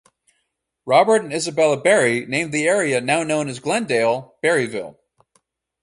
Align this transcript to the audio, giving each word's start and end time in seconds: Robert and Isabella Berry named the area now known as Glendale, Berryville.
Robert 0.83 1.17
and 1.23 1.31
Isabella 1.31 1.79
Berry 1.79 2.25
named 2.25 2.51
the 2.51 2.67
area 2.67 2.99
now 2.99 3.21
known 3.21 3.47
as 3.47 3.59
Glendale, 3.59 4.33
Berryville. 4.41 4.99